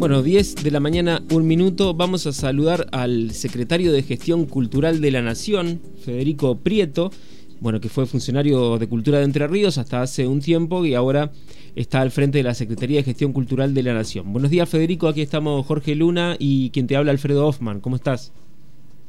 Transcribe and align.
Bueno, 0.00 0.22
10 0.22 0.64
de 0.64 0.70
la 0.70 0.80
mañana, 0.80 1.22
un 1.30 1.46
minuto. 1.46 1.92
Vamos 1.92 2.26
a 2.26 2.32
saludar 2.32 2.86
al 2.90 3.32
secretario 3.32 3.92
de 3.92 4.02
Gestión 4.02 4.46
Cultural 4.46 5.02
de 5.02 5.10
la 5.10 5.20
Nación, 5.20 5.78
Federico 6.02 6.56
Prieto, 6.56 7.12
bueno, 7.60 7.82
que 7.82 7.90
fue 7.90 8.06
funcionario 8.06 8.78
de 8.78 8.88
Cultura 8.88 9.18
de 9.18 9.24
Entre 9.24 9.46
Ríos 9.46 9.76
hasta 9.76 10.00
hace 10.00 10.26
un 10.26 10.40
tiempo 10.40 10.86
y 10.86 10.94
ahora 10.94 11.32
está 11.76 12.00
al 12.00 12.12
frente 12.12 12.38
de 12.38 12.44
la 12.44 12.54
Secretaría 12.54 12.96
de 12.96 13.02
Gestión 13.02 13.34
Cultural 13.34 13.74
de 13.74 13.82
la 13.82 13.92
Nación. 13.92 14.32
Buenos 14.32 14.50
días, 14.50 14.70
Federico. 14.70 15.06
Aquí 15.06 15.20
estamos 15.20 15.66
Jorge 15.66 15.94
Luna 15.94 16.34
y 16.38 16.70
quien 16.70 16.86
te 16.86 16.96
habla, 16.96 17.12
Alfredo 17.12 17.46
Hoffman. 17.46 17.80
¿Cómo 17.80 17.96
estás? 17.96 18.32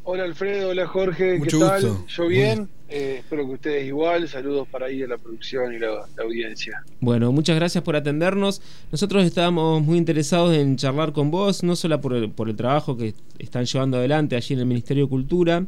Hola 0.04 0.24
Alfredo, 0.24 0.70
hola 0.70 0.88
Jorge, 0.88 1.40
¿qué 1.44 1.58
tal? 1.60 2.06
Yo 2.08 2.28
bien, 2.28 2.68
eh, 2.90 3.18
espero 3.20 3.46
que 3.46 3.54
ustedes 3.54 3.86
igual, 3.86 4.28
saludos 4.28 4.68
para 4.68 4.88
ahí 4.88 5.04
a 5.04 5.08
la 5.08 5.20
producción 5.20 5.76
y 5.76 5.78
la, 5.78 6.08
audiencia. 6.24 6.84
Bueno, 7.00 7.32
muchas 7.32 7.56
gracias 7.56 7.84
por 7.84 7.96
atendernos. 7.96 8.64
Nosotros 8.92 9.24
estábamos 9.24 9.84
muy 9.84 10.00
interesados 10.00 10.56
en 10.56 10.76
charlar 10.76 11.14
con 11.14 11.30
vos, 11.30 11.62
no 11.62 11.76
solo 11.76 12.02
por 12.02 12.16
el, 12.16 12.32
por 12.32 12.50
el 12.50 12.56
trabajo 12.56 12.98
que 12.98 13.14
están 13.38 13.66
llevando 13.66 13.98
adelante 13.98 14.36
allí 14.36 14.56
en 14.56 14.62
el 14.62 14.66
Ministerio 14.66 15.04
de 15.04 15.10
Cultura 15.10 15.66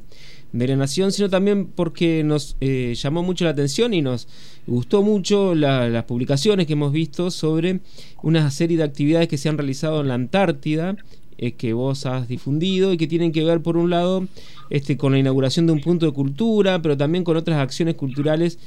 de 0.51 0.67
la 0.67 0.77
Nación, 0.77 1.11
sino 1.11 1.29
también 1.29 1.67
porque 1.67 2.23
nos 2.23 2.57
eh, 2.59 2.95
llamó 2.95 3.21
mucho 3.21 3.45
la 3.45 3.51
atención 3.51 3.93
y 3.93 4.01
nos 4.01 4.27
gustó 4.65 5.03
mucho 5.03 5.53
las 5.53 6.03
publicaciones 6.05 6.65
que 6.65 6.73
hemos 6.73 6.91
visto 6.91 7.29
sobre 7.29 7.81
una 8.23 8.49
serie 8.49 8.77
de 8.77 8.83
actividades 8.83 9.27
que 9.27 9.37
se 9.37 9.47
han 9.47 9.59
realizado 9.59 10.01
en 10.01 10.07
la 10.07 10.15
Antártida 10.15 10.95
eh, 11.37 11.53
que 11.53 11.73
vos 11.73 12.05
has 12.05 12.27
difundido 12.27 12.93
y 12.93 12.97
que 12.97 13.07
tienen 13.07 13.31
que 13.31 13.43
ver, 13.43 13.61
por 13.61 13.77
un 13.77 13.89
lado, 13.89 14.25
este, 14.69 14.97
con 14.97 15.13
la 15.13 15.19
inauguración 15.19 15.65
de 15.65 15.73
un 15.73 15.81
punto 15.81 16.05
de 16.05 16.11
cultura, 16.11 16.81
pero 16.81 16.97
también 16.97 17.23
con 17.23 17.37
otras 17.37 17.59
acciones 17.59 17.95
culturales 17.95 18.59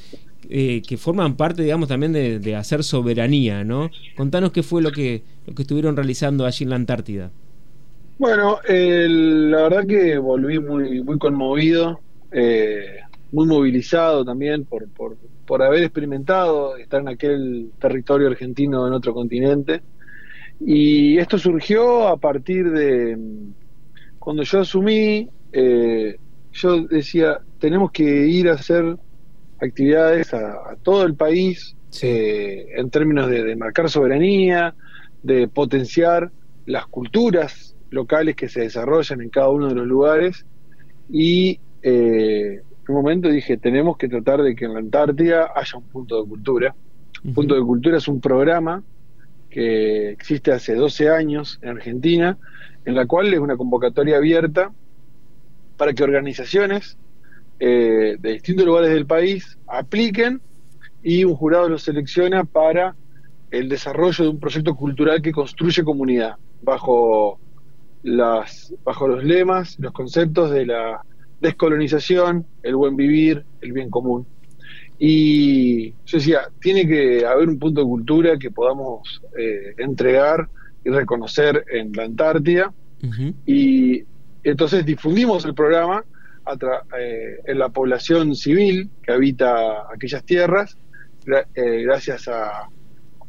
eh, 0.49 0.83
que 0.87 0.97
forman 0.97 1.37
parte, 1.37 1.63
digamos, 1.63 1.89
también 1.89 2.13
de, 2.13 2.57
hacer 2.57 2.85
soberanía, 2.85 3.65
¿no? 3.65 3.91
Contanos 4.17 4.53
qué 4.53 4.63
fue 4.63 4.83
lo 4.83 4.93
que, 4.93 5.23
lo 5.47 5.55
que 5.55 5.63
estuvieron 5.63 5.97
realizando 5.97 6.47
allí 6.47 6.65
en 6.65 6.71
la 6.71 6.77
Antártida. 6.77 7.31
Bueno, 8.19 8.59
la 8.67 9.63
verdad 9.63 9.87
que 9.87 10.17
volví 10.19 10.59
muy, 10.59 11.03
muy 11.03 11.19
conmovido, 11.19 12.01
eh, 12.33 13.01
muy 13.33 13.47
movilizado 13.47 14.25
también 14.25 14.65
por, 14.65 14.89
por, 14.89 15.17
por 15.47 15.63
haber 15.63 15.83
experimentado 15.83 16.77
estar 16.77 17.01
en 17.01 17.09
aquel 17.09 17.71
territorio 17.79 18.29
argentino 18.29 18.87
en 18.87 18.93
otro 18.93 19.13
continente 19.13 19.83
y 20.61 21.19
esto 21.19 21.39
surgió 21.39 22.09
a 22.09 22.17
partir 22.17 22.71
de 22.71 23.19
cuando 24.19 24.43
yo 24.43 24.61
asumí, 24.61 25.29
eh, 25.53 26.17
yo 26.53 26.81
decía, 26.89 27.39
tenemos 27.61 27.93
que 27.93 28.27
ir 28.27 28.49
a 28.49 28.55
hacer 28.55 28.97
actividades 29.61 30.35
a, 30.35 30.77
todo 30.83 31.05
el 31.05 31.15
país 31.15 31.77
eh, 32.03 32.67
en 32.75 32.91
términos 32.91 33.31
de, 33.31 33.55
marcar 33.55 33.89
soberanía, 33.89 34.75
de 35.23 35.47
potenciar 35.49 36.31
las 36.67 36.87
culturas 36.87 37.77
locales 37.91 38.35
que 38.35 38.49
se 38.49 38.63
desarrollan 38.63 39.21
en 39.21 39.29
cada 39.29 39.51
uno 39.51 39.69
de 39.69 39.75
los 39.77 39.87
lugares. 39.87 40.45
Y 41.09 41.61
eh, 41.83 42.63
en 42.63 42.89
un 42.89 42.95
momento 42.95 43.29
dije, 43.29 43.59
tenemos 43.59 43.97
que 43.97 44.09
tratar 44.09 44.43
de 44.43 44.57
que 44.57 44.65
en 44.65 44.73
la 44.75 44.81
Antártida 44.81 45.53
haya 45.55 45.79
un 45.79 45.85
punto 45.85 46.21
de 46.21 46.29
cultura. 46.29 46.75
Un 47.23 47.33
punto 47.33 47.55
de 47.55 47.61
cultura 47.61 47.99
es 47.99 48.09
un 48.09 48.21
programa 48.21 48.83
que 49.51 50.11
existe 50.11 50.53
hace 50.53 50.75
12 50.75 51.11
años 51.11 51.59
en 51.63 51.71
Argentina, 51.71 52.39
en 52.85 52.95
la 52.95 53.07
cual 53.07 53.33
es 53.33 53.41
una 53.41 53.57
convocatoria 53.57 54.17
abierta 54.17 54.73
para 55.77 55.93
que 55.93 56.05
organizaciones 56.05 56.99
eh, 57.59 58.17
de 58.19 58.33
distintos 58.33 58.67
lugares 58.67 58.91
del 58.91 59.07
país 59.07 59.59
apliquen 59.67 60.41
y 61.03 61.25
un 61.25 61.35
jurado 61.35 61.69
los 61.69 61.83
selecciona 61.83 62.45
para 62.45 62.97
el 63.51 63.69
desarrollo 63.69 64.25
de 64.25 64.31
un 64.31 64.41
proyecto 64.41 64.75
cultural 64.75 65.23
que 65.23 65.33
construye 65.33 65.85
comunidad 65.85 66.37
bajo 66.61 67.39
las 68.03 68.75
bajo 68.85 69.09
los 69.09 69.25
lemas, 69.25 69.77
los 69.79 69.93
conceptos 69.93 70.51
de 70.51 70.67
la 70.67 71.05
descolonización, 71.41 72.47
el 72.63 72.77
buen 72.77 72.97
vivir, 72.97 73.45
el 73.61 73.73
bien 73.73 73.91
común. 73.91 74.27
Y 74.99 75.91
yo 75.91 76.19
decía, 76.19 76.49
tiene 76.61 76.87
que 76.87 77.25
haber 77.27 77.49
un 77.49 77.59
punto 77.59 77.81
de 77.81 77.87
cultura 77.87 78.39
que 78.39 78.51
podamos 78.51 79.23
eh, 79.37 79.75
entregar 79.79 80.49
y 80.85 80.91
reconocer 80.91 81.65
en 81.71 81.93
la 81.93 82.05
Antártida. 82.05 82.73
Y 83.45 84.03
entonces 84.43 84.85
difundimos 84.85 85.45
el 85.45 85.55
programa 85.55 86.05
eh, 86.99 87.37
en 87.45 87.59
la 87.59 87.69
población 87.69 88.35
civil 88.35 88.91
que 89.03 89.13
habita 89.13 89.93
aquellas 89.93 90.25
tierras, 90.25 90.77
eh, 91.55 91.83
gracias 91.83 92.29
a, 92.29 92.69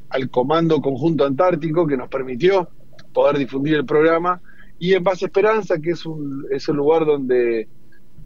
al 0.09 0.29
Comando 0.29 0.81
Conjunto 0.81 1.25
Antártico 1.25 1.85
que 1.85 1.97
nos 1.97 2.09
permitió 2.09 2.69
poder 3.13 3.37
difundir 3.37 3.75
el 3.75 3.85
programa, 3.85 4.41
y 4.79 4.93
en 4.93 5.03
Base 5.03 5.25
Esperanza, 5.25 5.79
que 5.79 5.91
es 5.91 6.05
un, 6.05 6.45
es 6.51 6.69
un 6.69 6.77
lugar 6.77 7.05
donde 7.05 7.67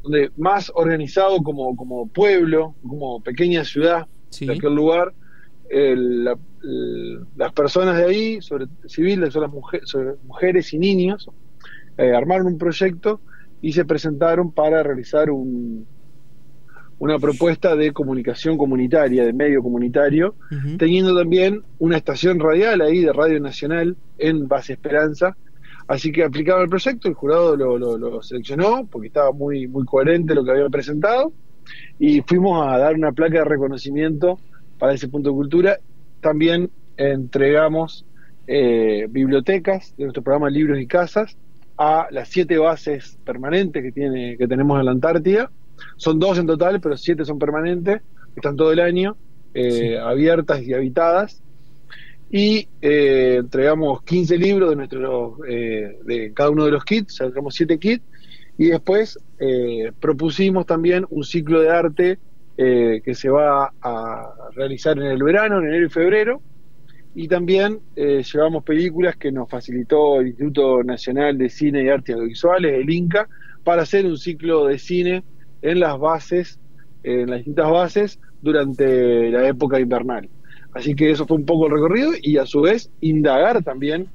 donde 0.04 0.32
más 0.38 0.72
organizado 0.74 1.38
como, 1.44 1.76
como 1.76 2.08
pueblo, 2.08 2.76
como 2.88 3.22
pequeña 3.22 3.64
ciudad 3.64 4.08
de 4.40 4.54
aquel 4.54 4.74
lugar, 4.74 5.14
las 7.36 7.54
personas 7.54 7.98
de 7.98 8.06
ahí, 8.06 8.42
sobre 8.42 8.66
civiles, 8.88 9.34
son 9.34 9.44
las 9.44 10.20
mujeres 10.24 10.74
y 10.74 10.78
niños, 10.78 11.30
eh, 11.98 12.14
armaron 12.14 12.48
un 12.48 12.58
proyecto 12.58 13.22
y 13.62 13.74
se 13.74 13.86
presentaron 13.86 14.52
para 14.52 14.82
realizar 14.84 15.30
un, 15.30 15.86
una 17.02 17.18
propuesta 17.18 17.76
de 17.76 17.92
comunicación 17.94 18.60
comunitaria, 18.60 19.26
de 19.26 19.34
medio 19.34 19.64
comunitario, 19.64 20.36
teniendo 20.78 21.18
también 21.18 21.64
una 21.80 21.98
estación 21.98 22.40
radial 22.40 22.80
ahí 22.82 23.02
de 23.02 23.12
Radio 23.12 23.40
Nacional 23.40 23.98
en 24.20 24.48
Base 24.48 24.74
Esperanza, 24.74 25.36
Así 25.88 26.12
que 26.12 26.24
aplicaba 26.24 26.62
el 26.64 26.70
proyecto, 26.70 27.08
el 27.08 27.14
jurado 27.14 27.56
lo, 27.56 28.22
seleccionó 28.22 28.88
porque 28.90 29.08
estaba 29.08 29.32
muy, 29.32 29.68
muy 29.68 29.86
coherente 29.86 30.36
lo 30.36 30.44
que 30.44 30.52
había 30.52 30.70
presentado 30.70 31.34
y 32.00 32.22
fuimos 32.22 32.66
a 32.66 32.78
dar 32.78 32.96
una 32.96 33.12
placa 33.12 33.40
de 33.40 33.46
reconocimiento 33.46 34.40
para 34.78 34.94
ese 34.94 35.08
punto 35.08 35.30
de 35.30 35.36
cultura. 35.36 35.80
También 36.22 36.70
entregamos 36.98 38.06
eh, 38.48 39.08
bibliotecas 39.10 39.96
de 39.98 40.06
nuestro 40.06 40.24
programa 40.24 40.50
Libros 40.50 40.80
y 40.80 40.88
Casas 40.88 41.38
a 41.78 42.08
las 42.12 42.30
siete 42.30 42.58
bases 42.58 43.18
permanentes 43.24 43.82
que, 43.82 43.92
tiene, 43.92 44.38
que 44.38 44.48
tenemos 44.48 44.80
en 44.80 44.86
la 44.86 44.92
Antártida. 44.92 45.52
Son 45.98 46.20
dos 46.20 46.38
en 46.38 46.46
total, 46.46 46.80
pero 46.80 46.96
siete 46.96 47.26
son 47.26 47.40
permanentes, 47.40 48.02
están 48.36 48.56
todo 48.56 48.72
el 48.72 48.80
año, 48.80 49.18
eh, 49.54 49.98
abiertas 49.98 50.62
y 50.62 50.74
habitadas 50.74 51.42
y 52.32 52.70
eh, 52.82 53.38
entregamos 53.40 54.04
15 54.04 54.38
libros 54.38 54.70
de 54.70 54.76
nuestro 54.78 55.38
eh, 55.46 56.00
de 56.06 56.32
cada 56.34 56.50
uno 56.50 56.64
de 56.64 56.72
los 56.72 56.86
kits, 56.86 57.18
sacamos 57.18 57.54
7 57.56 57.78
kits 57.78 58.06
y 58.58 58.68
después 58.68 59.20
eh, 59.38 59.92
propusimos 60.00 60.66
también 60.66 61.06
un 61.10 61.26
ciclo 61.26 61.60
de 61.60 61.70
arte 61.70 62.20
que 62.58 63.16
se 63.16 63.28
va 63.28 63.74
a 63.82 64.34
realizar 64.54 64.96
en 65.00 65.06
el 65.06 65.24
verano, 65.24 65.58
en 65.58 65.66
enero 65.66 65.88
y 65.88 65.90
febrero 65.90 66.44
y 67.16 67.28
también 67.28 67.80
llevamos 67.96 68.64
películas 68.64 69.16
que 69.18 69.32
nos 69.32 69.50
facilitó 69.50 70.22
el 70.22 70.28
Instituto 70.28 70.84
Nacional 70.84 71.40
de 71.40 71.50
Cine 71.50 71.84
y 71.84 71.90
Artes 71.90 72.14
Audiovisuales, 72.14 72.76
el 72.76 72.88
INCA, 72.88 73.28
para 73.64 73.82
hacer 73.82 74.06
un 74.06 74.16
ciclo 74.16 74.68
de 74.68 74.78
cine 74.78 75.24
en 75.64 75.80
las 75.80 75.98
bases, 75.98 76.60
en 77.02 77.32
las 77.32 77.40
distintas 77.40 77.72
bases 77.72 78.20
durante 78.44 79.32
la 79.32 79.48
época 79.48 79.80
invernal. 79.80 80.30
Así 80.74 80.96
que 80.96 81.12
eso 81.12 81.26
fue 81.28 81.38
un 81.38 81.46
poco 81.46 81.68
el 81.68 81.74
recorrido 81.74 82.12
y 82.22 82.38
a 82.38 82.46
su 82.46 82.62
vez 82.62 82.90
indagar 83.02 83.64
también 83.64 84.08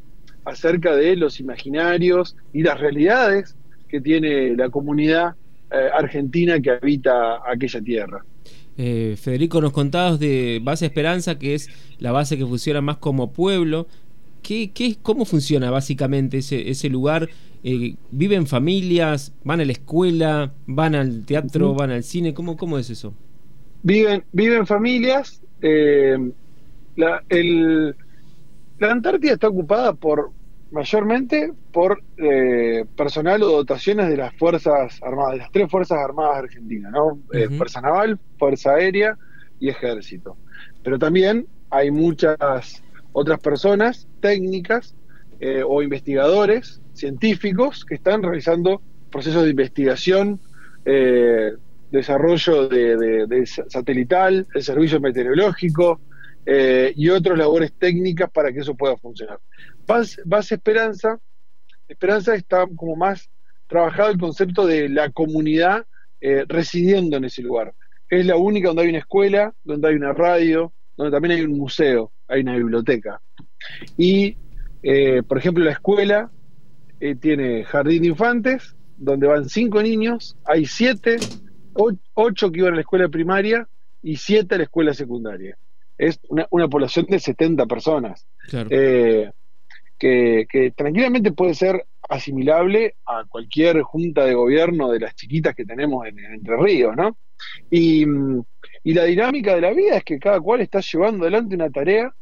acerca 0.44 0.94
de 0.94 1.17
los 1.17 1.41
imaginarios 1.41 2.37
y 2.53 2.62
las 2.62 2.81
realidades 2.81 3.56
que 3.89 4.00
tiene 4.00 4.56
la 4.56 4.71
comunidad 4.71 5.34
eh, 5.71 5.89
argentina 5.93 6.61
que 6.61 6.71
habita 6.71 7.41
aquella 7.50 7.81
tierra. 7.81 8.25
Eh, 8.78 9.17
Federico, 9.19 9.61
nos 9.61 9.72
contabas 9.72 10.19
de 10.19 10.61
Base 10.62 10.87
Esperanza, 10.87 11.39
que 11.39 11.55
es 11.55 11.69
la 11.99 12.12
base 12.12 12.37
que 12.37 12.47
funciona 12.47 12.81
más 12.81 12.99
como 12.99 13.33
pueblo. 13.33 13.87
¿Qué, 14.43 14.70
qué, 14.73 14.97
¿Cómo 15.02 15.25
funciona 15.25 15.70
básicamente 15.70 16.38
ese, 16.38 16.70
ese 16.70 16.88
lugar? 16.88 17.29
Eh, 17.64 17.97
¿Viven 18.11 18.47
familias? 18.47 19.32
¿Van 19.43 19.61
a 19.61 19.64
la 19.64 19.73
escuela? 19.73 20.52
¿Van 20.67 20.94
al 20.94 21.25
teatro? 21.25 21.75
¿Van 21.75 21.91
al 21.91 22.05
cine? 22.05 22.32
¿Cómo, 22.32 22.56
cómo 22.56 22.79
es 22.79 22.91
eso? 22.91 23.14
Viven, 23.82 24.25
viven 24.32 24.67
familias. 24.67 25.43
La, 26.96 27.22
el, 27.28 27.94
la 28.78 28.90
Antártida 28.90 29.34
está 29.34 29.48
ocupada 29.48 29.93
por 29.93 30.32
mayormente 30.70 31.52
por 31.72 32.02
eh, 32.16 32.84
personal 32.96 33.43
o 33.43 33.48
dotaciones 33.48 34.08
de 34.08 34.16
las 34.16 34.34
Fuerzas 34.37 35.00
Armadas, 35.02 35.32
de 35.32 35.38
las 35.38 35.52
tres 35.52 35.70
Fuerzas 35.70 35.98
Armadas 35.98 36.38
Argentinas, 36.38 36.93
¿no? 36.93 37.19
Eh, 37.32 37.48
Fuerza 37.56 37.81
Naval, 37.81 38.19
Fuerza 38.38 38.75
Aérea 38.75 39.16
y 39.60 39.69
Ejército. 39.69 40.37
Pero 40.82 40.98
también 40.98 41.46
hay 41.70 41.90
muchas 41.90 42.82
otras 43.12 43.40
personas 43.40 44.08
técnicas 44.20 44.94
eh, 45.40 45.62
o 45.66 45.82
investigadores 45.82 46.81
científicos 46.92 47.84
que 47.84 47.94
están 47.94 48.22
realizando 48.22 48.81
procesos 49.10 49.44
de 49.44 49.50
investigación, 49.50 50.40
desarrollo 51.90 52.69
de, 52.69 53.26
de, 53.26 53.46
satelital, 53.46 54.46
el 54.54 54.62
servicio 54.62 55.00
meteorológico, 55.00 56.00
eh, 56.48 56.93
y 56.94 57.08
otras 57.08 57.37
labores 57.37 57.72
técnicas 57.76 58.31
para 58.31 58.52
que 58.52 58.60
eso 58.60 58.76
pueda 58.76 58.96
funcionar. 58.96 59.40
Base, 59.84 60.54
Esperanza, 60.54 61.19
Esperanza 61.88 62.37
está 62.37 62.64
como 62.76 62.94
más 62.94 63.28
trabajado 63.66 64.10
el 64.12 64.19
concepto 64.19 64.64
de 64.64 64.88
la 64.88 65.10
comunidad 65.10 65.84
eh, 66.20 66.44
residiendo 66.46 67.16
en 67.16 67.25
ese 67.25 67.43
lugar. 67.43 67.75
Es 68.08 68.25
la 68.25 68.37
única 68.37 68.69
donde 68.69 68.82
hay 68.82 68.90
una 68.90 68.98
escuela, 68.98 69.52
donde 69.64 69.88
hay 69.88 69.96
una 69.96 70.12
radio, 70.12 70.72
donde 70.96 71.10
también 71.10 71.37
hay 71.37 71.44
un 71.44 71.58
museo, 71.58 72.12
hay 72.28 72.43
una 72.43 72.56
biblioteca. 72.56 73.20
Y, 73.96 74.37
eh, 74.84 75.25
por 75.26 75.38
ejemplo, 75.38 75.64
la 75.64 75.72
escuela 75.72 76.31
tiene 77.20 77.64
jardín 77.64 78.02
de 78.02 78.08
infantes, 78.08 78.75
donde 78.96 79.26
van 79.26 79.49
cinco 79.49 79.82
niños, 79.82 80.38
hay 80.44 80.64
siete, 80.64 81.16
ocho 82.14 82.50
que 82.50 82.60
iban 82.60 82.72
a 82.72 82.76
la 82.76 82.81
escuela 82.81 83.08
primaria 83.08 83.69
y 84.02 84.16
siete 84.16 84.54
a 84.54 84.58
la 84.58 84.64
escuela 84.64 84.94
secundaria. 84.94 85.58
Es 85.98 86.20
una, 86.28 86.69
población 86.69 87.06
de 87.06 87.19
70 87.19 87.66
personas. 87.66 88.26
Eh, 88.70 89.31
que, 89.98 90.72
tranquilamente 90.76 91.32
puede 91.32 91.54
ser 91.54 91.87
asimilable 92.08 92.96
a 93.06 93.25
cualquier 93.28 93.81
junta 93.82 94.25
de 94.25 94.34
gobierno 94.34 94.90
de 94.90 95.00
las 95.00 95.14
chiquitas 95.14 95.54
que 95.54 95.64
tenemos 95.64 96.06
en, 96.06 96.19
Entre 96.19 96.56
Ríos, 96.56 96.94
¿no? 96.96 97.16
Y, 97.70 98.04
y, 98.84 98.94
la 98.94 99.04
dinámica 99.04 99.54
de 99.54 99.60
la 99.60 99.72
vida 99.72 99.96
es 99.96 100.04
que 100.04 100.19
cada 100.19 100.40
cual 100.40 100.60
está 100.60 100.81
llevando 100.81 101.25
adelante 101.25 101.54
una 101.54 101.70
tarea 101.70 102.14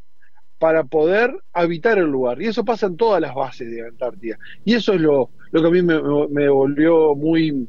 para 0.59 0.85
poder 0.85 1.37
habitar 1.53 1.99
el 1.99 2.06
lugar. 2.06 2.41
Y 2.41 2.47
eso 2.47 2.65
pasa 2.65 2.87
en 2.87 2.97
todas 2.97 3.20
las 3.20 3.35
bases 3.35 3.70
de 3.70 3.87
Antártida. 3.87 4.38
Y 4.65 4.75
eso 4.75 4.94
es 4.94 5.00
lo, 5.00 5.31
lo 5.50 5.61
que 5.61 5.69
a 5.69 5.70
mí 5.70 5.82
me, 5.82 6.49
volvió 6.49 7.15
muy 7.15 7.69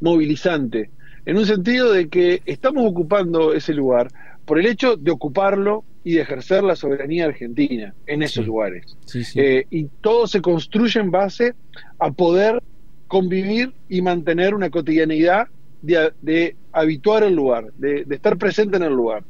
movilizante, 0.00 0.90
en 1.24 1.38
un 1.38 1.46
sentido 1.46 1.90
de 1.92 2.08
que 2.08 2.42
estamos 2.44 2.84
ocupando 2.84 3.54
ese 3.54 3.72
lugar 3.72 4.08
por 4.46 4.58
el 4.58 4.66
hecho 4.66 4.96
de 4.96 5.10
ocuparlo 5.10 5.84
y 6.04 6.14
de 6.14 6.22
ejercer 6.22 6.62
la 6.62 6.76
soberanía 6.76 7.26
argentina 7.26 7.92
en 8.06 8.22
esos 8.22 8.46
lugares. 8.46 8.96
Eh, 9.34 9.66
y 9.70 9.86
todo 10.00 10.26
se 10.28 10.40
construye 10.40 11.00
en 11.00 11.10
base 11.10 11.54
a 11.98 12.12
poder 12.12 12.62
convivir 13.08 13.72
y 13.88 14.00
mantener 14.02 14.54
una 14.54 14.70
cotidianidad 14.70 15.48
de, 15.82 16.56
habituar 16.72 17.24
el 17.24 17.34
lugar, 17.34 17.72
de, 17.76 18.06
estar 18.08 18.38
presente 18.38 18.76
en 18.76 18.84
el 18.84 18.92
lugar. 18.92 19.24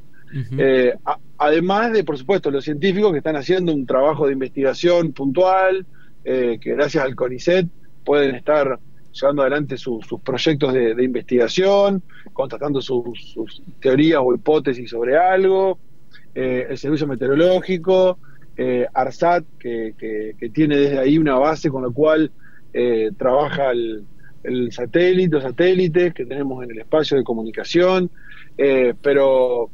Eh, 0.59 0.95
además 1.39 1.93
de, 1.93 2.05
por 2.05 2.19
supuesto, 2.19 2.51
los 2.51 2.65
científicos 2.65 3.13
que 3.13 3.19
están 3.19 3.37
haciendo 3.37 3.73
un 3.73 3.87
trabajo 3.87 4.27
de 4.27 4.35
investigación 4.35 5.13
puntual, 5.13 5.87
eh, 6.25 6.59
que 6.61 6.75
gracias 6.75 7.05
al 7.05 7.15
CONICET 7.15 7.69
pueden 8.05 8.35
estar 8.35 8.79
llevando 9.21 9.43
adelante 9.43 9.77
sus 9.77 10.07
proyectos 10.23 10.73
de, 10.73 11.03
investigación, 11.03 12.03
contratando 12.33 12.81
sus, 12.81 13.63
teorías 13.81 14.21
o 14.23 14.35
hipótesis 14.35 14.91
sobre 14.91 15.17
algo, 15.17 15.79
eh, 16.35 16.67
el 16.71 16.79
servicio 16.79 17.07
meteorológico, 17.07 18.19
eh, 18.57 18.87
ARSAT, 18.93 19.45
que, 19.59 19.95
tiene 20.53 20.77
desde 20.77 20.99
ahí 20.99 21.19
una 21.19 21.37
base 21.37 21.71
con 21.71 21.83
la 21.83 21.91
cual 21.91 22.31
trabaja 23.17 23.71
el, 23.71 24.05
satélite, 24.71 25.35
los 25.35 25.43
satélites 25.43 26.13
que 26.13 26.27
tenemos 26.27 26.63
en 26.63 26.71
el 26.71 26.79
espacio 26.81 27.17
de 27.17 27.25
comunicación, 27.25 28.11
pero 29.01 29.71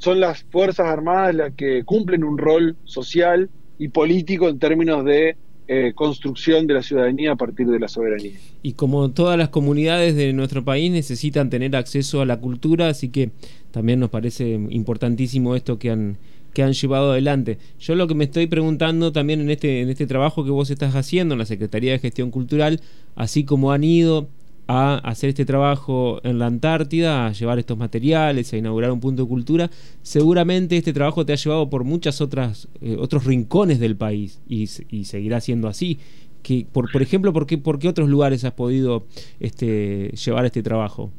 son 0.00 0.18
las 0.18 0.44
Fuerzas 0.44 0.86
Armadas 0.86 1.34
las 1.34 1.54
que 1.54 1.84
cumplen 1.84 2.24
un 2.24 2.38
rol 2.38 2.76
social 2.84 3.50
y 3.78 3.88
político 3.88 4.48
en 4.48 4.58
términos 4.58 5.04
de 5.04 5.36
eh, 5.72 5.92
construcción 5.94 6.66
de 6.66 6.74
la 6.74 6.82
ciudadanía 6.82 7.30
a 7.30 7.36
partir 7.36 7.68
de 7.68 7.78
la 7.78 7.86
soberanía. 7.86 8.32
Y 8.60 8.72
como 8.72 9.12
todas 9.12 9.38
las 9.38 9.50
comunidades 9.50 10.16
de 10.16 10.32
nuestro 10.32 10.64
país 10.64 10.90
necesitan 10.90 11.48
tener 11.48 11.76
acceso 11.76 12.20
a 12.20 12.26
la 12.26 12.40
cultura, 12.40 12.88
así 12.88 13.10
que 13.10 13.30
también 13.70 14.00
nos 14.00 14.10
parece 14.10 14.48
importantísimo 14.70 15.54
esto 15.54 15.78
que 15.78 15.90
han 15.90 16.18
que 16.54 16.64
han 16.64 16.72
llevado 16.72 17.12
adelante. 17.12 17.58
Yo 17.78 17.94
lo 17.94 18.08
que 18.08 18.16
me 18.16 18.24
estoy 18.24 18.48
preguntando 18.48 19.12
también 19.12 19.42
en 19.42 19.48
este 19.48 19.82
en 19.82 19.90
este 19.90 20.08
trabajo 20.08 20.44
que 20.44 20.50
vos 20.50 20.70
estás 20.70 20.96
haciendo 20.96 21.34
en 21.34 21.38
la 21.38 21.46
Secretaría 21.46 21.92
de 21.92 22.00
Gestión 22.00 22.32
Cultural, 22.32 22.80
así 23.14 23.44
como 23.44 23.70
han 23.70 23.84
ido 23.84 24.26
a 24.72 24.98
hacer 24.98 25.30
este 25.30 25.44
trabajo 25.44 26.20
en 26.22 26.38
la 26.38 26.46
Antártida, 26.46 27.26
a 27.26 27.32
llevar 27.32 27.58
estos 27.58 27.76
materiales, 27.76 28.52
a 28.52 28.56
inaugurar 28.56 28.92
un 28.92 29.00
punto 29.00 29.24
de 29.24 29.28
cultura, 29.28 29.68
seguramente 30.02 30.76
este 30.76 30.92
trabajo 30.92 31.26
te 31.26 31.32
ha 31.32 31.36
llevado 31.36 31.68
por 31.68 31.82
muchas 31.82 32.20
otras 32.20 32.68
eh, 32.80 32.96
otros 32.96 33.24
rincones 33.24 33.80
del 33.80 33.96
país 33.96 34.40
y, 34.48 34.68
seguirá 34.68 35.40
siendo 35.40 35.66
así. 35.66 35.98
Que, 36.44 36.66
por, 36.70 36.90
por 36.92 37.02
ejemplo, 37.02 37.32
¿por 37.32 37.46
qué, 37.46 37.58
¿por 37.58 37.80
qué 37.80 37.88
otros 37.88 38.08
lugares 38.08 38.44
has 38.44 38.52
podido 38.52 39.06
este, 39.40 40.12
llevar 40.24 40.44
este 40.46 40.62
trabajo? 40.62 41.10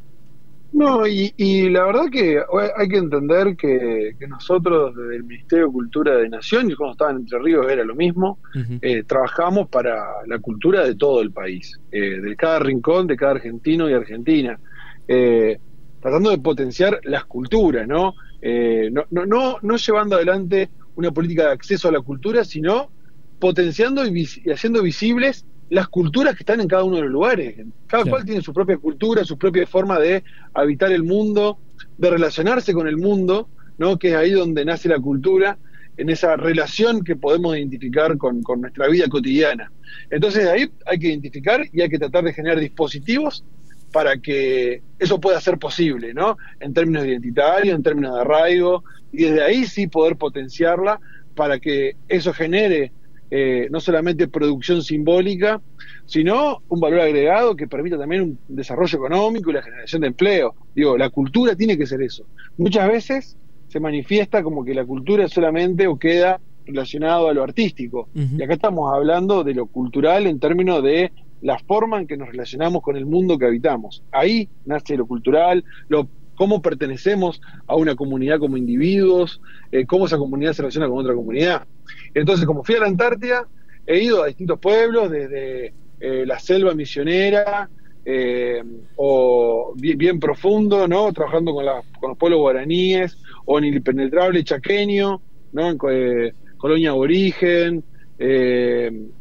No, 0.74 1.06
y, 1.06 1.70
la 1.70 1.84
verdad 1.86 2.06
que 2.10 2.42
hay 2.78 2.88
que 2.88 2.98
entender 2.98 3.58
que, 3.58 4.16
nosotros 4.28 4.96
desde 4.96 5.18
el 5.18 5.24
Ministerio 5.26 5.66
de 5.66 5.72
Cultura 5.74 6.16
de 6.16 6.30
Nación, 6.30 6.72
y 6.72 6.76
cuando 6.76 6.94
estaban 6.94 7.18
Entre 7.18 7.40
Ríos 7.40 7.70
era 7.70 7.84
lo 7.84 7.94
mismo, 7.94 8.40
eh, 8.82 9.04
trabajamos 9.04 9.68
para 9.70 10.06
la 10.28 10.40
cultura 10.40 10.86
de 10.86 10.96
todo 10.96 11.22
el 11.22 11.32
país, 11.32 11.78
eh, 11.92 12.22
de 12.22 12.36
cada 12.38 12.60
rincón, 12.60 13.06
de 13.06 13.18
cada 13.18 13.34
argentino 13.34 13.90
y 13.90 13.94
argentina, 13.94 14.58
eh, 15.08 15.58
tratando 16.00 16.30
de 16.30 16.38
potenciar 16.38 17.00
las 17.04 17.26
culturas, 17.26 17.86
¿no? 17.88 18.16
no, 18.42 19.06
no, 19.12 19.26
no, 19.26 19.58
no 19.62 19.78
llevando 19.78 20.16
adelante 20.16 20.72
una 20.96 21.12
política 21.12 21.48
de 21.48 21.52
acceso 21.52 21.90
a 21.90 21.92
la 21.92 22.02
cultura, 22.02 22.46
sino 22.46 22.92
potenciando 23.40 24.06
y 24.06 24.26
haciendo 24.50 24.82
visibles 24.82 25.46
las 25.72 25.88
culturas 25.88 26.36
que 26.36 26.44
están 26.44 26.60
en 26.60 26.68
cada 26.68 26.84
uno 26.84 26.98
de 26.98 27.04
los 27.04 27.12
lugares. 27.12 27.56
Cada 27.88 28.04
cual 28.04 28.26
tiene 28.26 28.42
su 28.42 28.54
propia 28.54 28.78
cultura, 28.78 29.24
su 29.24 29.38
propia 29.38 29.66
forma 29.66 30.00
de 30.00 30.22
habitar 30.54 30.92
el 30.92 31.04
mundo, 31.04 31.60
de 31.98 32.10
relacionarse 32.10 32.74
con 32.74 32.90
el 32.90 32.98
mundo, 32.98 33.48
¿no? 33.78 33.98
que 33.98 34.10
es 34.10 34.16
ahí 34.16 34.32
donde 34.32 34.66
nace 34.66 34.90
la 34.90 35.00
cultura, 35.00 35.58
en 35.96 36.10
esa 36.10 36.36
relación 36.36 37.06
que 37.06 37.16
podemos 37.16 37.56
identificar 37.56 38.18
con, 38.18 38.44
nuestra 38.58 38.90
vida 38.90 39.08
cotidiana. 39.08 39.72
Entonces 40.10 40.46
ahí 40.46 40.70
hay 40.86 41.00
que 41.00 41.08
identificar 41.08 41.62
y 41.72 41.82
hay 41.82 41.88
que 41.88 42.00
tratar 42.00 42.26
de 42.26 42.34
generar 42.34 42.60
dispositivos 42.60 43.46
para 43.94 44.18
que 44.18 44.82
eso 45.00 45.22
pueda 45.22 45.40
ser 45.40 45.58
posible, 45.58 46.14
¿no? 46.14 46.38
En 46.60 46.74
términos 46.74 47.06
identitarios, 47.06 47.74
en 47.74 47.84
términos 47.84 48.16
de 48.16 48.22
arraigo, 48.22 48.84
y 49.14 49.24
desde 49.24 49.42
ahí 49.42 49.66
sí 49.66 49.88
poder 49.88 50.18
potenciarla 50.18 51.00
para 51.34 51.60
que 51.60 51.96
eso 52.10 52.34
genere 52.34 52.92
eh, 53.34 53.70
no 53.72 53.80
solamente 53.80 54.28
producción 54.28 54.84
simbólica, 54.84 55.62
sino 56.06 56.62
un 56.68 56.80
valor 56.82 57.00
agregado 57.00 57.56
que 57.56 57.66
permita 57.66 57.98
también 57.98 58.22
un 58.24 58.40
desarrollo 58.50 58.98
económico 58.98 59.50
y 59.50 59.54
la 59.54 59.64
generación 59.64 60.02
de 60.02 60.08
empleo. 60.08 60.54
Digo, 60.76 60.98
la 60.98 61.10
cultura 61.10 61.56
tiene 61.56 61.78
que 61.78 61.88
ser 61.88 62.02
eso. 62.02 62.26
Muchas 62.58 62.90
veces 62.90 63.38
se 63.70 63.80
manifiesta 63.80 64.44
como 64.44 64.66
que 64.66 64.74
la 64.74 64.84
cultura 64.84 65.30
solamente 65.30 65.88
o 65.88 65.98
queda 65.98 66.42
relacionado 66.66 67.30
a 67.30 67.34
lo 67.34 67.42
artístico. 67.42 68.10
Y 68.14 68.44
acá 68.44 68.56
estamos 68.56 68.94
hablando 68.94 69.46
de 69.46 69.54
lo 69.54 69.66
cultural 69.66 70.28
en 70.28 70.40
términos 70.40 70.84
de 70.84 71.14
la 71.42 71.58
forma 71.58 72.02
en 72.02 72.08
que 72.08 72.18
nos 72.18 72.28
relacionamos 72.28 72.82
con 72.82 72.98
el 72.98 73.06
mundo 73.06 73.38
que 73.38 73.46
habitamos. 73.46 74.04
Ahí 74.12 74.50
nace 74.66 74.98
lo 74.98 75.06
cultural, 75.08 75.64
lo 75.88 76.10
cómo 76.36 76.62
pertenecemos 76.62 77.40
a 77.68 77.76
una 77.76 77.96
comunidad 77.96 78.40
como 78.40 78.58
individuos, 78.58 79.42
eh, 79.72 79.86
cómo 79.86 80.08
esa 80.08 80.18
comunidad 80.18 80.54
se 80.54 80.64
relaciona 80.64 80.90
con 80.90 80.98
otra 80.98 81.14
comunidad. 81.14 81.68
Entonces, 82.14 82.46
como 82.46 82.64
fui 82.64 82.76
a 82.76 82.80
la 82.80 82.88
Antártida, 82.88 83.48
he 83.86 84.04
ido 84.04 84.24
a 84.24 84.28
distintos 84.28 84.60
pueblos, 84.60 85.12
desde 85.12 85.74
eh, 86.00 86.26
la 86.26 86.40
selva 86.40 86.74
misionera, 86.74 87.70
eh, 88.04 88.64
o 88.96 89.74
bien, 89.76 90.20
profundo, 90.20 90.88
¿no? 90.88 91.12
Trabajando 91.14 91.54
con, 91.54 91.66
los 91.66 92.18
pueblos 92.18 92.40
guaraníes, 92.40 93.18
o 93.46 93.60
en 93.60 93.66
el 93.66 93.76
impenetrable 93.76 94.44
chaqueño, 94.44 95.22
¿no? 95.52 95.70
En 95.70 95.78
Colonia 96.58 96.92
Aborigen, 96.92 97.84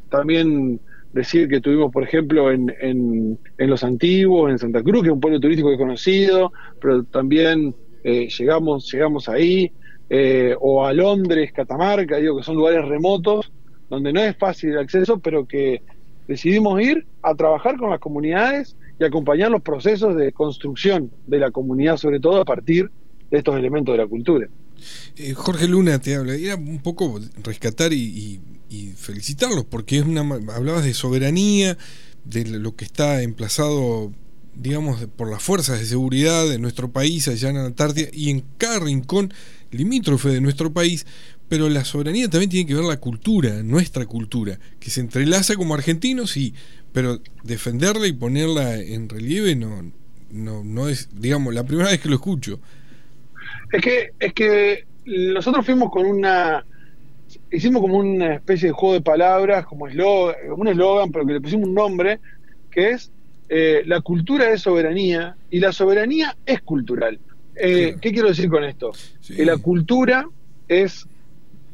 también 0.08 0.80
decir 1.12 1.48
que 1.48 1.60
tuvimos, 1.60 1.92
por 1.92 2.02
ejemplo, 2.02 2.50
en, 2.50 2.74
en, 2.80 3.38
Los 3.58 3.82
Antiguos, 3.82 4.50
en 4.50 4.58
Santa 4.58 4.82
Cruz, 4.82 5.02
que 5.02 5.08
es 5.08 5.14
un 5.14 5.20
pueblo 5.20 5.40
turístico 5.40 5.70
que 5.70 5.76
conocido, 5.76 6.52
pero 6.80 7.04
también 7.04 7.74
eh, 8.04 8.28
llegamos, 8.28 8.90
llegamos 8.92 9.28
ahí, 9.28 9.72
eh, 10.10 10.54
o 10.60 10.84
a 10.84 10.92
Londres, 10.92 11.52
Catamarca, 11.52 12.16
digo 12.16 12.36
que 12.36 12.42
son 12.42 12.56
lugares 12.56 12.86
remotos, 12.86 13.50
donde 13.88 14.12
no 14.12 14.20
es 14.20 14.36
fácil 14.36 14.72
el 14.72 14.78
acceso, 14.78 15.18
pero 15.18 15.46
que 15.46 15.82
decidimos 16.28 16.80
ir 16.82 17.06
a 17.22 17.34
trabajar 17.34 17.78
con 17.78 17.90
las 17.90 18.00
comunidades 18.00 18.76
y 18.98 19.04
acompañar 19.04 19.50
los 19.50 19.62
procesos 19.62 20.14
de 20.16 20.32
construcción 20.32 21.10
de 21.26 21.38
la 21.38 21.50
comunidad, 21.50 21.96
sobre 21.96 22.20
todo 22.20 22.42
a 22.42 22.44
partir 22.44 22.90
de 23.30 23.38
estos 23.38 23.56
elementos 23.56 23.94
de 23.94 23.98
la 23.98 24.06
cultura. 24.06 24.48
Eh, 25.16 25.32
Jorge 25.32 25.66
Luna 25.66 25.98
te 25.98 26.16
habla, 26.16 26.34
un 26.56 26.82
poco 26.82 27.18
rescatar 27.42 27.92
y 27.92 28.40
y 28.70 28.92
felicitarlos 28.96 29.64
porque 29.64 29.98
es 29.98 30.04
una 30.04 30.20
hablabas 30.54 30.84
de 30.84 30.94
soberanía, 30.94 31.76
de 32.24 32.44
lo 32.46 32.76
que 32.76 32.84
está 32.84 33.22
emplazado 33.22 34.12
digamos 34.54 35.06
por 35.16 35.30
las 35.30 35.42
fuerzas 35.42 35.80
de 35.80 35.86
seguridad 35.86 36.48
de 36.48 36.58
nuestro 36.58 36.90
país 36.90 37.26
allá 37.28 37.50
en 37.50 37.56
Antártida 37.56 38.08
y 38.12 38.30
en 38.30 38.44
cada 38.58 38.80
rincón 38.80 39.34
limítrofe 39.70 40.30
de 40.30 40.40
nuestro 40.40 40.72
país, 40.72 41.06
pero 41.48 41.68
la 41.68 41.84
soberanía 41.84 42.28
también 42.28 42.50
tiene 42.50 42.66
que 42.66 42.74
ver 42.74 42.84
la 42.84 42.98
cultura, 42.98 43.62
nuestra 43.62 44.06
cultura, 44.06 44.58
que 44.78 44.90
se 44.90 45.00
entrelaza 45.00 45.56
como 45.56 45.74
argentinos 45.74 46.36
y 46.36 46.54
pero 46.92 47.20
defenderla 47.44 48.06
y 48.06 48.12
ponerla 48.12 48.76
en 48.76 49.08
relieve 49.08 49.54
no 49.54 49.92
no 50.30 50.64
no 50.64 50.88
es 50.88 51.08
digamos 51.12 51.54
la 51.54 51.64
primera 51.64 51.90
vez 51.90 52.00
que 52.00 52.08
lo 52.08 52.16
escucho. 52.16 52.60
Es 53.72 53.82
que 53.82 54.10
es 54.18 54.32
que 54.32 54.84
nosotros 55.06 55.64
fuimos 55.64 55.90
con 55.90 56.06
una, 56.06 56.64
hicimos 57.50 57.82
como 57.82 57.98
una 57.98 58.34
especie 58.34 58.68
de 58.68 58.72
juego 58.72 58.94
de 58.94 59.00
palabras, 59.00 59.66
como 59.66 59.86
eslogan, 59.86 60.36
un 60.56 60.68
eslogan, 60.68 61.10
pero 61.10 61.26
que 61.26 61.34
le 61.34 61.40
pusimos 61.40 61.68
un 61.68 61.74
nombre, 61.74 62.20
que 62.70 62.90
es 62.90 63.10
eh, 63.48 63.82
la 63.86 64.00
cultura 64.00 64.50
es 64.50 64.62
soberanía 64.62 65.36
y 65.50 65.58
la 65.58 65.72
soberanía 65.72 66.36
es 66.46 66.60
cultural. 66.60 67.18
Eh, 67.62 67.96
¿Qué 68.00 68.12
quiero 68.12 68.28
decir 68.28 68.48
con 68.48 68.64
esto? 68.64 68.92
Que 69.26 69.44
la 69.44 69.58
cultura 69.58 70.26
es, 70.66 71.06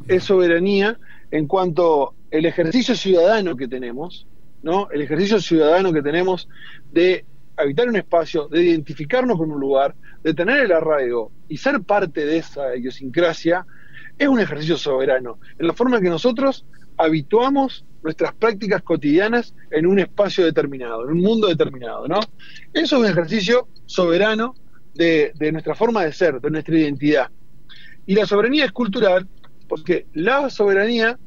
es 0.09 0.25
soberanía 0.25 0.99
en 1.31 1.47
cuanto 1.47 2.14
el 2.31 2.45
ejercicio 2.45 2.97
ciudadano 2.97 3.57
que 3.57 3.69
tenemos, 3.69 4.26
¿no? 4.62 4.90
El 4.90 5.02
ejercicio 5.02 5.40
ciudadano 5.40 5.93
que 5.93 6.02
tenemos 6.02 6.49
de 6.93 7.25
habitar 7.57 7.88
un 7.88 7.97
espacio, 7.97 8.49
de 8.49 8.64
identificarnos 8.64 9.38
con 9.38 9.50
un 9.50 9.61
lugar, 9.61 9.95
de 10.25 10.35
tener 10.35 10.59
el 10.59 10.73
arraigo 10.73 11.31
y 11.49 11.57
ser 11.57 11.81
parte 11.83 12.26
de 12.26 12.38
esa 12.38 12.76
idiosincrasia, 12.76 13.64
es 14.19 14.28
un 14.28 14.40
ejercicio 14.40 14.76
soberano, 14.76 15.38
en 15.59 15.69
la 15.69 15.73
forma 15.73 16.00
que 16.00 16.09
nosotros 16.09 16.66
habituamos 16.97 17.85
nuestras 18.02 18.35
prácticas 18.35 18.83
cotidianas 18.83 19.55
en 19.71 19.87
un 19.87 19.99
espacio 19.99 20.45
determinado, 20.45 21.05
en 21.05 21.11
un 21.12 21.21
mundo 21.21 21.47
determinado, 21.49 22.09
¿no? 22.09 22.19
Eso 22.73 22.97
es 22.97 23.02
un 23.02 23.07
ejercicio 23.07 23.69
soberano 23.87 24.55
de, 24.97 25.33
nuestra 25.53 25.75
forma 25.75 26.05
de 26.05 26.12
ser, 26.12 26.41
de 26.41 26.50
nuestra 26.50 26.79
identidad. 26.79 27.29
Y 28.07 28.15
la 28.15 28.26
soberanía 28.26 28.65
es 28.65 28.73
cultural, 28.73 29.26
porque 29.69 30.07
la 30.15 30.49
soberanía 30.50 31.19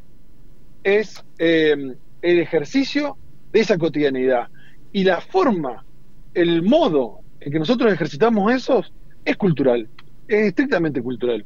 es 0.84 1.24
eh, 1.38 1.96
el 2.22 2.40
ejercicio 2.40 3.18
de 3.52 3.60
esa 3.60 3.78
cotidianidad. 3.78 4.48
Y 4.92 5.04
la 5.04 5.22
forma, 5.22 5.86
el 6.34 6.64
modo 6.64 7.20
en 7.40 7.52
que 7.52 7.60
nosotros 7.60 7.92
ejercitamos 7.92 8.54
eso 8.54 8.84
es 9.26 9.38
cultural, 9.38 9.88
es 10.28 10.48
estrictamente 10.48 11.02
cultural. 11.02 11.46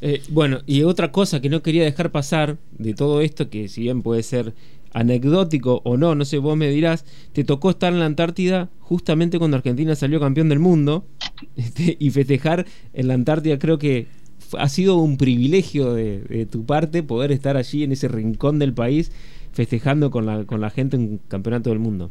Eh, 0.00 0.22
bueno, 0.28 0.60
y 0.66 0.82
otra 0.82 1.12
cosa 1.12 1.40
que 1.40 1.48
no 1.48 1.62
quería 1.62 1.84
dejar 1.84 2.10
pasar 2.10 2.58
de 2.72 2.94
todo 2.94 3.20
esto, 3.20 3.48
que 3.48 3.68
si 3.68 3.82
bien 3.82 4.02
puede 4.02 4.22
ser 4.22 4.52
anecdótico 4.94 5.82
o 5.84 5.96
no, 5.96 6.14
no 6.14 6.24
sé, 6.24 6.38
vos 6.38 6.56
me 6.56 6.70
dirás, 6.70 7.04
te 7.32 7.44
tocó 7.44 7.70
estar 7.70 7.92
en 7.92 7.98
la 7.98 8.06
Antártida 8.06 8.70
justamente 8.78 9.38
cuando 9.38 9.56
Argentina 9.56 9.94
salió 9.94 10.20
campeón 10.20 10.48
del 10.48 10.60
mundo 10.60 11.04
este, 11.56 11.96
y 11.98 12.10
festejar 12.10 12.64
en 12.94 13.08
la 13.08 13.14
Antártida 13.14 13.58
creo 13.58 13.76
que 13.78 14.06
ha 14.58 14.68
sido 14.68 14.96
un 14.98 15.16
privilegio 15.16 15.94
de, 15.94 16.46
tu 16.50 16.64
parte 16.64 17.02
poder 17.02 17.32
estar 17.32 17.56
allí 17.56 17.82
en 17.82 17.92
ese 17.92 18.08
rincón 18.08 18.58
del 18.58 18.72
país 18.72 19.10
festejando 19.52 20.10
con 20.10 20.26
la, 20.26 20.44
con 20.44 20.60
la 20.60 20.70
gente 20.70 20.96
en 20.96 21.02
un 21.02 21.20
campeonato 21.28 21.70
del 21.70 21.78
mundo. 21.78 22.10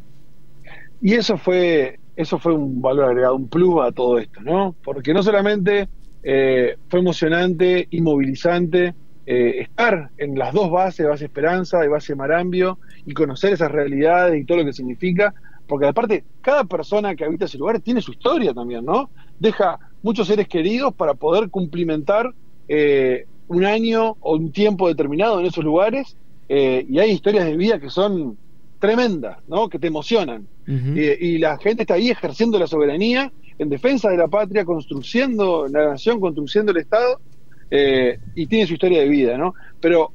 Y 1.00 1.14
eso 1.14 1.36
fue, 1.36 1.98
eso 2.16 2.38
fue 2.38 2.54
un 2.54 2.80
valor 2.80 3.10
agregado, 3.10 3.36
un 3.36 3.48
plus 3.48 3.80
a 3.82 3.92
todo 3.92 4.18
esto, 4.18 4.40
¿no? 4.40 4.74
Porque 4.82 5.12
no 5.12 5.22
solamente 5.22 5.88
eh, 6.22 6.76
fue 6.88 7.00
emocionante 7.00 7.86
y 7.90 8.00
movilizante 8.00 8.94
eh, 9.26 9.60
estar 9.60 10.10
en 10.18 10.38
las 10.38 10.52
dos 10.52 10.70
bases, 10.70 11.06
base 11.06 11.24
Esperanza 11.24 11.84
y 11.84 11.88
base 11.88 12.14
Marambio, 12.14 12.78
y 13.06 13.14
conocer 13.14 13.52
esas 13.52 13.70
realidades 13.70 14.40
y 14.40 14.44
todo 14.44 14.58
lo 14.58 14.64
que 14.64 14.72
significa, 14.72 15.34
porque 15.66 15.86
aparte, 15.86 16.24
cada 16.42 16.64
persona 16.64 17.14
que 17.16 17.24
habita 17.24 17.46
ese 17.46 17.58
lugar 17.58 17.80
tiene 17.80 18.02
su 18.02 18.12
historia 18.12 18.52
también, 18.52 18.84
¿no? 18.84 19.10
Deja 19.38 19.78
muchos 20.02 20.26
seres 20.26 20.46
queridos 20.46 20.94
para 20.94 21.14
poder 21.14 21.48
cumplimentar 21.48 22.34
eh, 22.68 23.26
un 23.48 23.64
año 23.64 24.16
o 24.20 24.36
un 24.36 24.52
tiempo 24.52 24.88
determinado 24.88 25.40
en 25.40 25.46
esos 25.46 25.64
lugares, 25.64 26.16
y 26.46 26.98
hay 26.98 27.10
historias 27.10 27.46
de 27.46 27.56
vida 27.56 27.80
que 27.80 27.88
son 27.88 28.36
tremendas, 28.78 29.38
¿no? 29.48 29.70
Que 29.70 29.78
te 29.78 29.86
emocionan. 29.86 30.46
y 30.66 31.38
la 31.38 31.56
gente 31.58 31.82
está 31.82 31.94
ahí 31.94 32.10
ejerciendo 32.10 32.58
la 32.58 32.66
soberanía 32.66 33.32
en 33.58 33.68
defensa 33.68 34.10
de 34.10 34.16
la 34.16 34.28
patria, 34.28 34.64
construyendo 34.64 35.66
la 35.68 35.90
nación, 35.90 36.20
construyendo 36.20 36.72
el 36.72 36.78
Estado, 36.78 37.20
eh, 37.76 38.20
y 38.36 38.46
tiene 38.46 38.68
su 38.68 38.74
historia 38.74 39.00
de 39.00 39.08
vida, 39.08 39.36
¿no? 39.36 39.52
Pero 39.80 40.12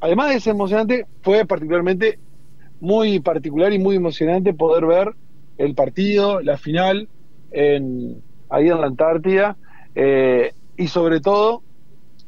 además 0.00 0.34
de 0.34 0.40
ser 0.40 0.50
emocionante, 0.50 1.06
fue 1.22 1.46
particularmente 1.46 2.18
muy 2.78 3.20
particular 3.20 3.72
y 3.72 3.78
muy 3.78 3.96
emocionante 3.96 4.52
poder 4.52 4.84
ver 4.84 5.14
el 5.56 5.74
partido, 5.74 6.42
la 6.42 6.58
final, 6.58 7.08
en, 7.52 8.22
ahí 8.50 8.68
en 8.68 8.82
la 8.82 8.88
Antártida, 8.88 9.56
eh, 9.94 10.52
y 10.76 10.88
sobre 10.88 11.20
todo 11.20 11.62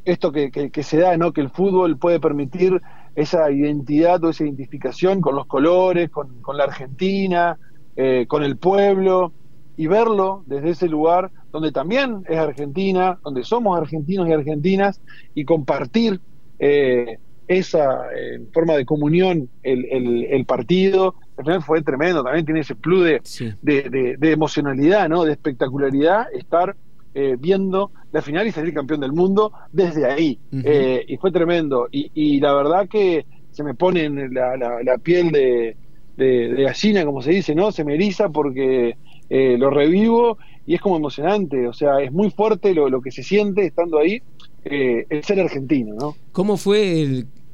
esto 0.06 0.32
que, 0.32 0.70
se 0.82 1.00
da, 1.00 1.18
¿no? 1.18 1.34
Que 1.34 1.42
el 1.42 1.50
fútbol 1.50 1.98
puede 1.98 2.18
permitir 2.18 2.80
esa 3.14 3.50
identidad 3.50 4.25
o 4.25 4.30
esa 4.30 4.44
identificación 4.44 5.20
con 5.20 5.34
los 5.34 5.46
colores, 5.46 6.08
con, 6.08 6.40
la 6.56 6.64
Argentina, 6.64 7.58
eh, 7.94 8.25
con 8.26 8.42
el 8.42 8.56
pueblo, 8.56 9.34
y 9.76 9.86
verlo 9.86 10.44
desde 10.46 10.70
ese 10.70 10.88
lugar 10.88 11.30
donde 11.56 11.72
también 11.72 12.22
es 12.28 12.36
Argentina, 12.36 13.18
donde 13.25 13.42
somos 13.42 13.78
argentinos 13.80 14.28
y 14.28 14.32
argentinas, 14.32 15.00
y 15.34 15.46
compartir 15.46 16.20
eh, 16.58 17.18
esa 17.48 18.02
eh, 18.14 18.42
forma 18.52 18.75
de 18.75 18.84
comunión, 18.84 19.48
el, 19.62 20.44
partido, 20.44 21.14
al 21.38 21.44
final 21.46 21.62
fue 21.62 21.80
tremendo, 21.80 22.22
también 22.22 22.44
tiene 22.44 22.60
ese 22.60 22.75
plus 22.75 23.04
de, 23.04 24.16
de, 24.20 24.32
emocionalidad, 24.32 25.08
¿no? 25.08 25.25
de 25.25 25.32
espectacularidad, 25.32 26.26
estar 26.34 26.76
eh, 27.14 27.36
viendo 27.38 27.90
la 28.12 28.20
final 28.20 28.46
y 28.46 28.52
salir 28.52 28.75
campeón 28.75 29.00
del 29.00 29.12
mundo 29.12 29.50
desde 29.72 30.04
ahí. 30.04 30.38
y 30.52 31.16
fue 31.16 31.32
tremendo. 31.32 31.88
Y, 31.90 32.38
la 32.40 32.52
verdad 32.52 32.86
que 32.86 33.25
se 33.50 33.64
me 33.64 33.72
pone 33.72 34.04
en 34.04 34.34
la, 34.34 34.58
la 34.58 34.98
piel 34.98 35.30
de, 35.30 35.75
de, 36.18 36.64
gallina, 36.64 37.06
como 37.06 37.22
se 37.22 37.30
dice, 37.30 37.54
¿no? 37.54 37.72
Se 37.72 37.82
me 37.82 37.94
eriza 37.94 38.28
porque 38.28 38.98
lo 39.30 39.70
revivo 39.70 40.36
y 40.66 40.75
es 40.75 40.80
como 40.80 40.96
emocionante, 40.96 41.68
o 41.68 41.73
sea, 41.73 42.00
es 42.00 42.12
muy 42.12 42.30
fuerte 42.30 42.75
lo, 42.75 43.00
que 43.00 43.12
se 43.12 43.23
siente 43.23 43.64
estando 43.66 43.99
ahí, 43.99 44.20
eh, 44.64 45.06
el 45.08 45.23
ser 45.23 45.40
argentino, 45.40 45.94
¿no? 45.94 46.16
¿Cómo 46.32 46.56
fue 46.56 47.02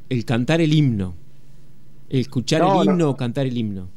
el, 0.08 0.24
cantar 0.24 0.60
el 0.62 0.72
himno? 0.72 1.14
El 2.08 2.20
escuchar 2.20 2.62
el 2.62 2.86
himno 2.86 3.10
o 3.10 3.16
cantar 3.16 3.46
el 3.46 3.56
himno. 3.56 3.88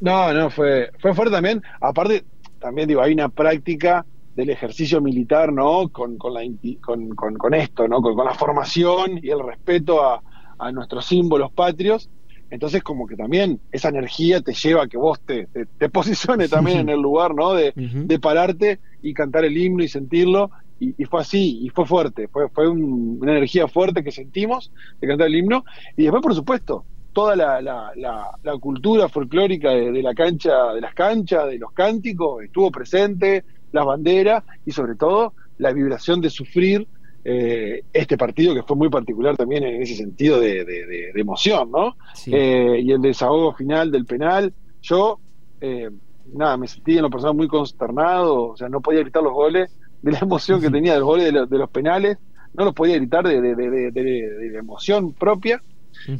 No, 0.00 0.32
no, 0.34 0.50
fue, 0.50 0.90
fue 0.98 1.14
fuerte 1.14 1.32
también. 1.32 1.62
Aparte, 1.80 2.24
también 2.60 2.88
digo, 2.88 3.00
hay 3.00 3.14
una 3.14 3.30
práctica 3.30 4.04
del 4.34 4.50
ejercicio 4.50 5.00
militar, 5.00 5.50
¿no? 5.50 5.88
Con, 5.88 6.18
con, 6.18 6.34
la, 6.34 6.42
con, 6.82 7.14
con, 7.14 7.54
esto, 7.54 7.88
¿no? 7.88 8.02
Con, 8.02 8.16
la 8.22 8.34
formación 8.34 9.18
y 9.22 9.30
el 9.30 9.42
respeto 9.42 10.04
a, 10.04 10.22
a 10.58 10.72
nuestros 10.72 11.06
símbolos 11.06 11.50
patrios. 11.52 12.10
Entonces 12.50 12.82
como 12.82 13.06
que 13.06 13.16
también 13.16 13.60
esa 13.72 13.88
energía 13.88 14.40
te 14.40 14.54
lleva 14.54 14.84
a 14.84 14.86
que 14.86 14.96
vos 14.96 15.20
te, 15.20 15.48
te, 15.78 15.88
posiciones 15.88 16.50
también 16.50 16.78
en 16.78 16.88
el 16.88 17.00
lugar, 17.00 17.34
¿no? 17.34 17.54
De, 17.54 17.72
de, 17.74 18.18
pararte 18.18 18.80
y 19.02 19.14
cantar 19.14 19.44
el 19.44 19.56
himno 19.56 19.82
y 19.82 19.88
sentirlo. 19.88 20.50
Y, 20.78 21.06
fue 21.06 21.22
así, 21.22 21.60
y 21.62 21.70
fue 21.70 21.86
fuerte, 21.86 22.28
fue, 22.28 22.50
fue 22.50 22.68
una 22.68 23.32
energía 23.32 23.66
fuerte 23.66 24.04
que 24.04 24.12
sentimos 24.12 24.70
de 25.00 25.08
cantar 25.08 25.28
el 25.28 25.36
himno. 25.36 25.64
Y 25.96 26.02
después, 26.02 26.22
por 26.22 26.34
supuesto, 26.34 26.84
toda 27.14 27.34
la, 27.34 27.62
la, 27.62 27.92
la, 27.94 28.58
cultura 28.60 29.08
folclórica 29.08 29.70
de, 29.70 29.90
de, 29.90 30.02
la 30.02 30.14
cancha, 30.14 30.74
de 30.74 30.82
las 30.82 30.92
canchas, 30.92 31.46
de 31.46 31.58
los 31.58 31.72
cánticos, 31.72 32.44
estuvo 32.44 32.70
presente, 32.70 33.42
las 33.72 33.86
banderas 33.86 34.44
y 34.66 34.72
sobre 34.72 34.96
todo 34.96 35.32
la 35.56 35.72
vibración 35.72 36.20
de 36.20 36.28
sufrir 36.28 36.86
eh, 37.28 37.82
este 37.92 38.16
partido 38.16 38.54
que 38.54 38.62
fue 38.62 38.76
muy 38.76 38.88
particular 38.88 39.36
también 39.36 39.64
en 39.64 39.82
ese 39.82 39.96
sentido 39.96 40.38
de, 40.38 41.10
emoción, 41.16 41.72
¿no? 41.72 41.96
Eh, 42.26 42.80
y 42.84 42.92
el 42.92 43.02
desahogo 43.02 43.52
final 43.52 43.90
del 43.90 44.06
penal, 44.06 44.54
yo, 44.80 45.18
eh, 45.60 45.90
nada, 46.32 46.56
me 46.56 46.68
sentí 46.68 46.96
en 46.96 47.02
lo 47.02 47.10
personal 47.10 47.34
muy 47.34 47.48
consternado, 47.48 48.50
o 48.50 48.56
sea, 48.56 48.68
no 48.68 48.80
podía 48.80 49.00
gritar 49.00 49.24
los 49.24 49.32
goles 49.32 49.76
de 50.02 50.12
la 50.12 50.20
emoción 50.20 50.60
que 50.60 50.70
tenía 50.70 50.92
de 50.92 51.00
los 51.00 51.08
goles 51.08 51.32
de, 51.32 51.58
los 51.58 51.68
penales, 51.68 52.16
no 52.54 52.64
los 52.64 52.74
podía 52.74 52.94
gritar 52.94 53.26
de, 53.26 54.52
la 54.52 54.58
emoción 54.60 55.12
propia. 55.12 55.60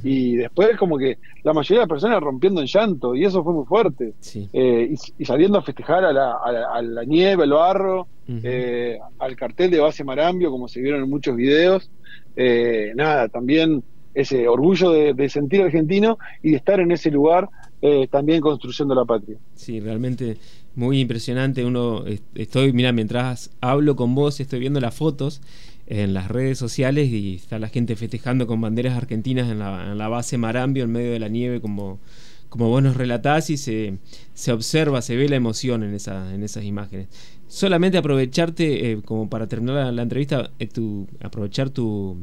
Y 0.03 0.37
después 0.37 0.77
como 0.77 0.99
que 0.99 1.19
la 1.43 1.53
mayoría 1.53 1.81
de 1.81 1.83
las 1.83 1.89
personas 1.89 2.21
rompiendo 2.21 2.61
en 2.61 2.67
llanto, 2.67 3.15
y 3.15 3.25
eso 3.25 3.45
fue 3.45 3.53
muy 3.53 3.65
fuerte. 3.65 4.15
y, 4.53 5.25
saliendo 5.25 5.59
a 5.59 5.63
festejar 5.63 6.05
a 6.05 6.13
la, 6.13 6.37
a 6.73 6.83
la 6.83 7.05
nieve, 7.05 7.45
al 7.45 7.51
barro, 7.51 8.09
eh, 8.29 8.99
al 9.19 9.37
cartel 9.37 9.71
de 9.71 9.79
base 9.79 10.03
Marambio, 10.03 10.51
como 10.51 10.69
se 10.69 10.81
vieron 10.81 11.03
en 11.03 11.11
muchos 11.11 11.37
videos. 11.37 11.91
Eh, 12.35 12.93
nada, 12.97 13.29
también 13.29 13.83
ese 14.15 14.49
orgullo 14.49 14.91
de, 14.93 15.29
sentir 15.29 15.63
argentino 15.63 16.19
y 16.43 16.51
de 16.51 16.57
estar 16.57 16.81
en 16.81 16.91
ese 16.91 17.11
lugar 17.11 17.49
eh, 17.83 18.09
también 18.11 18.41
construyendo 18.41 18.95
la 18.95 19.05
patria. 19.05 19.37
Sí, 19.55 19.81
realmente 19.81 20.37
muy 20.75 21.01
impresionante. 21.01 21.65
Uno, 21.65 22.05
estoy, 22.35 22.73
mira, 22.73 22.93
mientras 22.93 23.51
hablo 23.61 23.95
con 23.95 24.15
vos, 24.15 24.41
estoy 24.41 24.61
viendo 24.61 24.81
las 24.81 24.95
fotos 24.95 25.41
en 25.87 26.15
las 26.15 26.29
redes 26.29 26.59
sociales 26.59 27.11
y 27.11 27.37
está 27.37 27.59
la 27.59 27.69
gente 27.69 27.97
festejando 27.97 28.47
con 28.47 28.61
banderas 28.61 28.97
argentinas 28.97 29.51
en 29.51 29.59
la, 29.59 30.09
base 30.09 30.39
Marambio, 30.39 30.85
en 30.85 30.93
medio 30.93 31.13
de 31.13 31.21
la 31.21 31.29
nieve, 31.29 31.61
como 31.61 32.01
como 32.49 32.69
vos 32.69 32.83
nos 32.83 32.97
relatás 32.97 33.51
y 33.51 33.57
se, 33.57 33.99
se 34.33 34.53
observa, 34.53 35.03
se 35.03 35.17
ve 35.17 35.29
la 35.29 35.37
emoción 35.37 35.83
en, 35.83 35.93
esa, 35.95 36.33
en 36.33 36.43
esas 36.43 36.65
imágenes. 36.65 37.09
Solamente 37.49 37.99
aprovecharte, 37.99 38.93
eh, 38.93 39.03
como 39.05 39.29
para 39.29 39.47
terminar 39.47 39.93
la, 39.93 40.03
entrevista, 40.03 40.51
eh, 40.59 40.67
tu, 40.67 41.07
aprovechar 41.21 41.71
tu, 41.71 42.17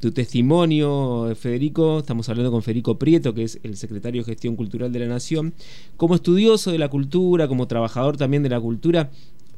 tu 0.00 0.12
testimonio, 0.12 1.34
Federico. 1.36 2.00
Estamos 2.00 2.28
hablando 2.28 2.50
con 2.50 2.62
Federico 2.62 2.98
Prieto, 2.98 3.34
que 3.34 3.44
es 3.44 3.58
el 3.62 3.76
secretario 3.76 4.22
de 4.22 4.26
Gestión 4.26 4.56
Cultural 4.56 4.92
de 4.92 4.98
la 5.00 5.06
Nación. 5.06 5.54
Como 5.96 6.14
estudioso 6.14 6.72
de 6.72 6.78
la 6.78 6.88
cultura, 6.88 7.48
como 7.48 7.68
trabajador 7.68 8.16
también 8.16 8.42
de 8.42 8.48
la 8.48 8.60
cultura, 8.60 9.10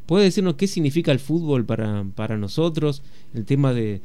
¿Puede 0.07 0.25
decirnos 0.25 0.55
qué 0.55 0.69
significa 0.69 1.11
el 1.11 1.19
fútbol 1.19 1.65
para, 1.65 2.05
para 2.15 2.39
nosotros? 2.39 3.03
El 3.35 3.45
tema 3.45 3.73
de, 3.75 4.01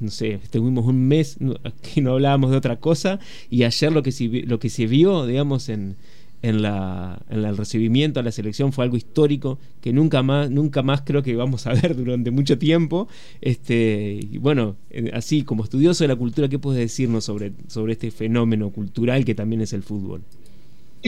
no 0.00 0.10
sé, 0.10 0.34
estuvimos 0.34 0.84
un 0.86 1.06
mes 1.06 1.38
que 1.94 2.02
no 2.02 2.12
hablábamos 2.12 2.50
de 2.50 2.56
otra 2.56 2.76
cosa 2.80 3.20
y 3.48 3.62
ayer 3.62 3.92
lo 3.92 4.02
que, 4.02 4.44
lo 4.46 4.58
que 4.58 4.68
se 4.68 4.86
vio, 4.86 5.24
digamos, 5.26 5.68
en, 5.68 5.96
en, 6.42 6.62
la, 6.62 7.22
en 7.30 7.44
el 7.44 7.56
recibimiento 7.56 8.20
a 8.20 8.22
la 8.22 8.32
selección 8.32 8.72
fue 8.72 8.84
algo 8.84 8.96
histórico 8.96 9.58
que 9.80 9.92
nunca 9.92 10.22
más, 10.22 10.50
nunca 10.50 10.82
más 10.82 11.02
creo 11.02 11.22
que 11.22 11.34
vamos 11.36 11.66
a 11.66 11.72
ver 11.72 11.96
durante 12.04 12.30
mucho 12.30 12.58
tiempo. 12.58 13.08
Este, 13.40 14.18
y 14.20 14.38
bueno, 14.38 14.76
eh, 14.90 15.10
así 15.14 15.42
como 15.42 15.64
estudioso 15.64 16.04
de 16.04 16.08
la 16.08 16.16
cultura, 16.16 16.48
¿qué 16.48 16.58
puedes 16.58 16.80
decirnos 16.80 17.24
sobre, 17.24 17.52
sobre 17.68 17.92
este 17.92 18.10
fenómeno 18.10 18.70
cultural 18.70 19.24
que 19.24 19.34
también 19.34 19.62
es 19.62 19.72
el 19.72 19.82
fútbol? 19.82 20.22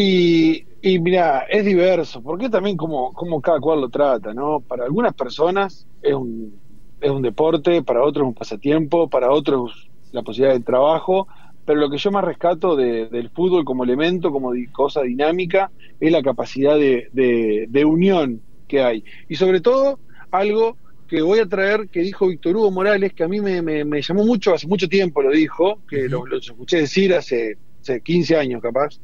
Y, 0.00 0.64
y 0.80 1.00
mira, 1.00 1.40
es 1.50 1.64
diverso, 1.64 2.22
porque 2.22 2.48
también 2.48 2.76
como, 2.76 3.12
como 3.12 3.42
cada 3.42 3.58
cual 3.58 3.80
lo 3.80 3.88
trata, 3.88 4.32
¿no? 4.32 4.60
Para 4.60 4.84
algunas 4.84 5.12
personas 5.12 5.88
es 6.00 6.14
un, 6.14 6.54
es 7.00 7.10
un 7.10 7.20
deporte, 7.20 7.82
para 7.82 8.04
otros 8.04 8.28
un 8.28 8.32
pasatiempo, 8.32 9.10
para 9.10 9.32
otros 9.32 9.90
la 10.12 10.22
posibilidad 10.22 10.54
de 10.54 10.62
trabajo, 10.62 11.26
pero 11.64 11.80
lo 11.80 11.90
que 11.90 11.98
yo 11.98 12.12
más 12.12 12.22
rescato 12.22 12.76
del 12.76 13.28
fútbol 13.30 13.64
como 13.64 13.82
elemento, 13.82 14.30
como 14.30 14.52
cosa 14.70 15.02
dinámica, 15.02 15.72
es 15.98 16.12
la 16.12 16.22
capacidad 16.22 16.78
de, 16.78 17.08
de, 17.12 17.84
unión 17.84 18.40
que 18.68 18.80
hay. 18.80 19.02
Y 19.28 19.34
sobre 19.34 19.60
todo, 19.60 19.98
algo 20.30 20.76
que 21.08 21.22
voy 21.22 21.40
a 21.40 21.46
traer 21.46 21.88
que 21.88 22.02
dijo 22.02 22.28
Víctor 22.28 22.56
Hugo 22.56 22.70
Morales, 22.70 23.14
que 23.14 23.24
a 23.24 23.28
mí 23.28 23.40
me, 23.40 23.62
me, 23.62 24.00
llamó 24.00 24.24
mucho, 24.24 24.54
hace 24.54 24.68
mucho 24.68 24.88
tiempo 24.88 25.22
lo 25.22 25.32
dijo, 25.32 25.80
que 25.88 26.08
lo, 26.08 26.24
lo, 26.24 26.38
escuché 26.38 26.76
decir 26.76 27.12
hace 27.14 27.58
15 28.02 28.36
años 28.36 28.62
capaz, 28.62 29.00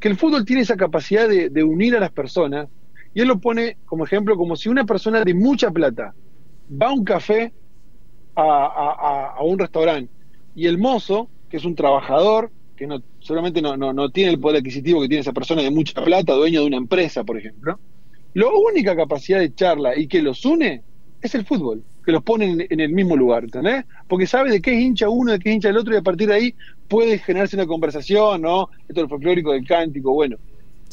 que 0.00 0.08
el 0.08 0.16
fútbol 0.16 0.44
tiene 0.44 0.62
esa 0.62 0.76
capacidad 0.76 1.28
de, 1.28 1.64
unir 1.64 1.96
a 1.96 2.00
las 2.00 2.12
personas, 2.12 2.68
y 3.12 3.20
él 3.20 3.28
lo 3.28 3.38
pone 3.38 3.78
como 3.84 4.04
ejemplo 4.04 4.36
como 4.36 4.56
si 4.56 4.68
una 4.68 4.84
persona 4.84 5.22
de 5.22 5.34
mucha 5.34 5.70
plata 5.70 6.14
va 6.70 6.88
a 6.88 6.92
un 6.92 7.04
café, 7.04 7.52
a, 8.36 9.36
un 9.42 9.58
restaurante, 9.58 10.12
y 10.54 10.66
el 10.66 10.78
mozo, 10.78 11.30
que 11.48 11.58
es 11.58 11.64
un 11.64 11.74
trabajador, 11.74 12.50
que 12.76 12.86
no, 12.86 13.00
solamente 13.20 13.62
no, 13.62 14.10
tiene 14.10 14.32
el 14.32 14.40
poder 14.40 14.58
adquisitivo 14.58 15.00
que 15.00 15.08
tiene 15.08 15.20
esa 15.20 15.32
persona 15.32 15.62
de 15.62 15.70
mucha 15.70 16.02
plata, 16.02 16.34
dueño 16.34 16.60
de 16.60 16.66
una 16.66 16.76
empresa, 16.76 17.22
por 17.22 17.38
ejemplo, 17.38 17.78
la 18.34 18.48
única 18.48 18.96
capacidad 18.96 19.38
de 19.38 19.54
charla 19.54 19.96
y 19.96 20.08
que 20.08 20.20
los 20.20 20.44
une 20.44 20.82
es 21.20 21.34
el 21.36 21.46
fútbol 21.46 21.84
que 22.04 22.12
los 22.12 22.22
ponen 22.22 22.66
en, 22.68 22.80
el 22.80 22.90
mismo 22.90 23.16
lugar, 23.16 23.44
¿entendés? 23.44 23.84
Porque 24.06 24.26
sabe 24.26 24.50
de 24.50 24.60
qué 24.60 24.74
es 24.74 24.82
hincha 24.82 25.08
uno, 25.08 25.32
de 25.32 25.38
qué 25.38 25.48
es 25.48 25.54
hincha 25.56 25.70
el 25.70 25.78
otro, 25.78 25.94
y 25.94 25.96
a 25.96 26.02
partir 26.02 26.28
de 26.28 26.34
ahí 26.34 26.54
puede 26.88 27.18
generarse 27.18 27.56
una 27.56 27.66
conversación, 27.66 28.42
¿no? 28.42 28.68
Esto 28.88 29.04
es 29.04 29.08
folclórico 29.08 29.52
del 29.52 29.66
cántico, 29.66 30.12
bueno. 30.12 30.36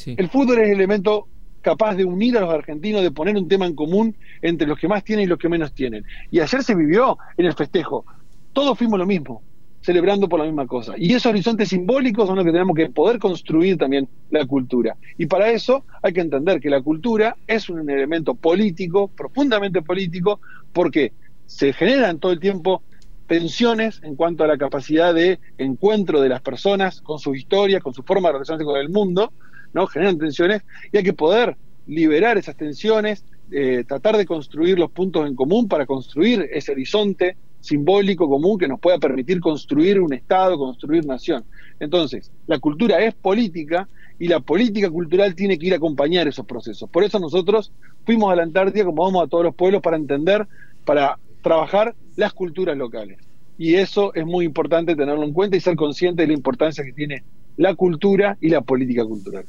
El 0.06 0.30
fútbol 0.30 0.60
es 0.60 0.70
el 0.70 0.76
elemento 0.76 1.28
capaz 1.62 1.96
de 1.96 2.06
unir 2.06 2.38
a 2.38 2.42
los 2.42 2.50
argentinos, 2.50 3.04
de 3.04 3.12
poner 3.12 3.36
un 3.36 3.48
tema 3.48 3.66
en 3.66 3.76
común 3.76 4.16
entre 4.42 4.68
los 4.68 4.80
que 4.80 4.88
más 4.88 5.04
tienen 5.04 5.26
y 5.26 5.28
los 5.28 5.38
que 5.38 5.50
menos 5.50 5.74
tienen. 5.74 6.04
Y 6.32 6.40
ayer 6.40 6.64
se 6.64 6.76
vivió 6.76 7.18
en 7.38 7.46
el 7.46 7.54
festejo. 7.54 8.06
Todos 8.54 8.78
fuimos 8.78 8.98
lo 8.98 9.06
mismo 9.06 9.44
celebrando 9.82 10.30
por 10.30 10.40
la 10.40 10.46
misma 10.46 10.68
cosa. 10.68 10.94
Y 10.98 11.14
esos 11.14 11.28
horizontes 11.28 11.70
simbólicos 11.70 12.28
son 12.28 12.36
los 12.36 12.46
que 12.46 12.52
tenemos 12.52 12.76
que 12.76 12.90
poder 12.90 13.20
construir 13.20 13.78
también 13.78 14.08
la 14.30 14.46
cultura. 14.46 14.96
Y 15.18 15.26
para 15.26 15.50
eso 15.50 15.86
hay 16.02 16.14
que 16.14 16.22
entender 16.22 16.60
que 16.60 16.70
la 16.70 16.82
cultura 16.82 17.36
es 17.48 17.70
un 17.70 17.90
elemento 17.90 18.36
político, 18.36 19.08
profundamente 19.08 19.82
político, 19.82 20.40
porque 20.72 21.14
se 21.48 21.74
generan 21.74 22.20
todo 22.20 22.32
el 22.32 22.40
tiempo 22.40 22.84
tensiones 23.32 24.02
en 24.04 24.18
cuanto 24.18 24.44
a 24.44 24.48
la 24.48 24.58
capacidad 24.58 25.14
de 25.14 25.40
encuentro 25.58 26.20
de 26.20 26.28
las 26.28 26.42
personas 26.42 27.00
con 27.00 27.18
su 27.18 27.34
historia, 27.34 27.80
con 27.80 27.94
su 27.94 28.04
forma 28.04 28.28
de 28.28 28.34
relacionarse 28.34 28.66
con 28.66 28.78
el 28.78 28.90
mundo, 28.90 29.32
¿no? 29.72 29.88
Generan 29.88 30.18
tensiones 30.18 30.64
y 30.92 30.98
hay 30.98 31.04
que 31.06 31.14
poder 31.14 31.56
liberar 31.88 32.38
esas 32.38 32.58
tensiones, 32.58 33.24
eh, 33.50 33.86
tratar 33.88 34.18
de 34.18 34.26
construir 34.26 34.78
los 34.78 34.92
puntos 34.92 35.26
en 35.26 35.34
común 35.34 35.70
para 35.70 35.86
construir 35.86 36.46
ese 36.52 36.74
horizonte 36.74 37.38
simbólico 37.62 38.28
común 38.28 38.58
que 38.58 38.68
nos 38.68 38.82
pueda 38.82 38.98
permitir 38.98 39.40
construir 39.40 40.02
un 40.02 40.12
Estado, 40.12 40.58
construir 40.58 41.06
nación. 41.06 41.46
Entonces, 41.80 42.34
la 42.48 42.60
cultura 42.60 43.00
es 43.00 43.14
política 43.14 43.88
y 44.20 44.28
la 44.28 44.42
política 44.42 44.90
cultural 44.90 45.36
tiene 45.36 45.58
que 45.58 45.68
ir 45.68 45.74
a 45.74 45.78
acompañar 45.78 46.28
esos 46.28 46.46
procesos. 46.46 46.90
Por 46.90 47.06
eso 47.06 47.18
nosotros 47.18 47.72
fuimos 48.06 48.30
a 48.30 48.36
la 48.36 48.44
Antártida, 48.44 48.84
como 48.84 49.06
vamos 49.06 49.24
a 49.24 49.28
todos 49.30 49.46
los 49.46 49.56
pueblos, 49.56 49.82
para 49.82 49.96
entender, 49.96 50.46
para 50.84 51.18
trabajar 51.42 51.96
las 52.16 52.34
culturas 52.34 52.78
locales. 52.78 53.18
Y 53.62 53.76
eso 53.76 54.12
es 54.16 54.26
muy 54.26 54.46
importante 54.46 54.96
tenerlo 54.96 55.24
en 55.24 55.34
cuenta 55.34 55.56
y 55.56 55.60
ser 55.60 55.76
consciente 55.76 56.24
de 56.24 56.30
la 56.30 56.34
importancia 56.34 56.84
que 56.84 56.94
tiene 56.94 57.22
la 57.58 57.76
cultura 57.76 58.36
y 58.42 58.50
la 58.50 58.62
política 58.62 59.06
cultural. 59.06 59.46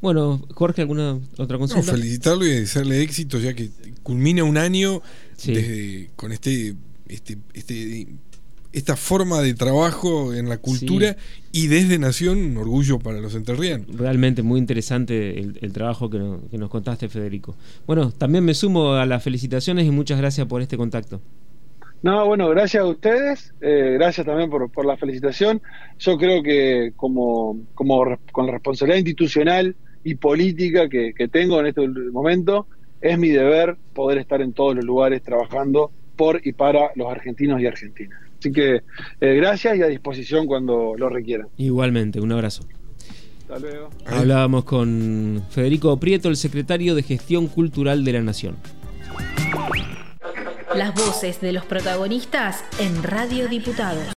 Bueno, 0.00 0.40
Jorge, 0.54 0.82
¿alguna 0.82 1.18
otra 1.36 1.58
consulta? 1.58 1.90
felicitarlo 1.90 2.46
y 2.46 2.50
desearle 2.50 3.02
éxito, 3.02 3.40
ya 3.40 3.52
que 3.52 3.70
culmina 4.04 4.44
un 4.44 4.56
año 4.56 5.02
con 6.14 6.30
este, 6.30 6.76
este, 7.08 7.36
este, 7.54 8.06
esta 8.72 8.94
forma 8.94 9.40
de 9.42 9.54
trabajo 9.54 10.32
en 10.32 10.48
la 10.48 10.58
cultura 10.58 11.16
y 11.50 11.66
desde 11.66 11.98
Nación, 11.98 12.38
un 12.38 12.56
orgullo 12.58 13.00
para 13.00 13.18
los 13.18 13.34
enterrianos. 13.34 13.88
Realmente 13.96 14.44
muy 14.44 14.60
interesante 14.60 15.40
el, 15.40 15.72
trabajo 15.72 16.10
que, 16.10 16.18
nos 16.18 16.70
contaste, 16.70 17.08
Federico. 17.08 17.56
Bueno, 17.88 18.12
también 18.12 18.44
me 18.44 18.54
sumo 18.54 18.92
a 18.92 19.04
las 19.04 19.20
felicitaciones 19.20 19.84
y 19.84 19.90
muchas 19.90 20.16
gracias 20.16 20.46
por 20.46 20.62
este 20.62 20.76
contacto. 20.76 21.20
No, 22.04 22.26
bueno, 22.26 22.50
gracias 22.50 22.82
a 22.82 22.86
ustedes, 22.86 23.54
eh, 23.62 23.92
gracias 23.94 24.26
también 24.26 24.50
por, 24.50 24.70
por, 24.70 24.84
la 24.84 24.94
felicitación. 24.98 25.62
Yo 25.98 26.18
creo 26.18 26.42
que 26.42 26.92
como, 26.96 27.58
como 27.74 28.18
con 28.30 28.44
la 28.44 28.52
responsabilidad 28.52 28.98
institucional 28.98 29.74
y 30.04 30.14
política 30.16 30.86
que, 30.90 31.14
tengo 31.32 31.58
en 31.60 31.66
este 31.68 31.88
momento, 32.12 32.66
es 33.00 33.18
mi 33.18 33.30
deber 33.30 33.78
poder 33.94 34.18
estar 34.18 34.42
en 34.42 34.52
todos 34.52 34.76
los 34.76 34.84
lugares 34.84 35.22
trabajando 35.22 35.92
por 36.14 36.46
y 36.46 36.52
para 36.52 36.90
los 36.94 37.10
argentinos 37.10 37.58
y 37.62 37.66
argentinas. 37.66 38.20
Así 38.38 38.52
que 38.52 38.82
eh, 39.22 39.34
gracias 39.36 39.78
y 39.78 39.80
a 39.80 39.86
disposición 39.86 40.46
cuando 40.46 40.96
lo 40.98 41.08
requieran. 41.08 41.48
Igualmente, 41.56 42.20
un 42.20 42.32
abrazo. 42.32 42.64
Hasta 43.40 43.58
luego. 43.60 43.88
Hablábamos 44.04 44.64
con 44.64 45.42
Federico 45.48 45.98
Prieto, 45.98 46.28
el 46.28 46.36
secretario 46.36 46.94
de 46.94 47.02
Gestión 47.02 47.46
Cultural 47.46 48.04
de 48.04 48.12
la 48.12 48.20
Nación. 48.20 48.56
Las 50.76 50.92
voces 50.94 51.40
de 51.40 51.52
los 51.52 51.64
protagonistas 51.64 52.64
en 52.78 53.02
Radio 53.02 53.48
Diputados. 53.48 54.08